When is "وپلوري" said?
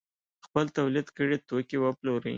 1.79-2.29